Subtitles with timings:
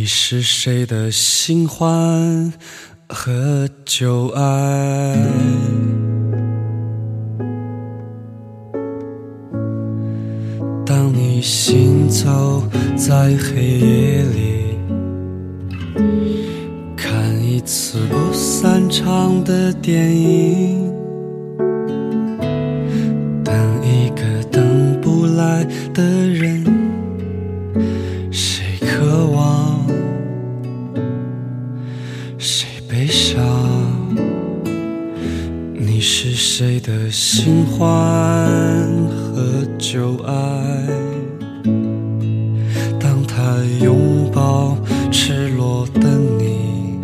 [0.00, 2.50] 你是谁的新欢
[3.06, 5.14] 和旧爱？
[10.86, 12.62] 当你行走
[12.96, 14.78] 在黑夜里，
[16.96, 20.90] 看一次不散场的电影，
[23.44, 23.54] 等
[23.84, 25.62] 一个等不来
[25.92, 26.49] 的人，
[33.40, 33.46] 悲伤？
[35.78, 37.88] 你是谁的新欢
[39.08, 40.34] 和旧爱？
[42.98, 44.76] 当他拥抱
[45.10, 47.00] 赤裸的你，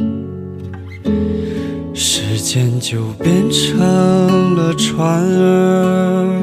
[1.94, 6.42] 时间就变成了船儿，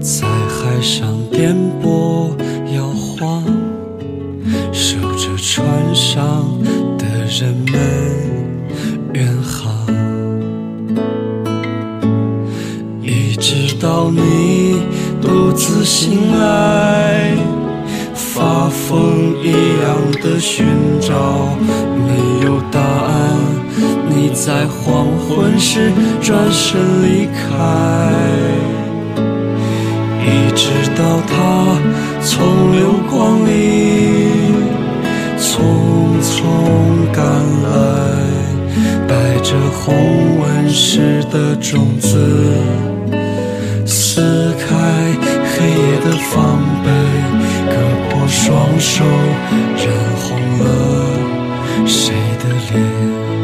[0.00, 2.36] 在海上颠簸
[2.74, 3.42] 摇晃，
[4.72, 6.44] 守着船上
[7.26, 7.74] 人们
[9.12, 9.72] 远航。
[13.02, 14.82] 一直到你
[15.20, 17.36] 独自醒来，
[18.14, 19.52] 发疯一
[19.82, 20.66] 样的寻
[21.00, 21.56] 找，
[21.96, 23.38] 没有答案。
[24.08, 27.58] 你在黄昏时转身离开，
[30.20, 31.20] 一直到
[39.84, 42.16] 红纹石的种子。
[43.84, 44.66] 撕开
[45.52, 46.88] 黑夜的防备，
[47.68, 47.74] 割
[48.08, 49.04] 破双手，
[49.76, 49.84] 染
[50.16, 50.24] 红
[50.60, 50.64] 了
[51.86, 53.43] 谁的脸？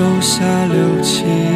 [0.00, 1.49] 手下留情？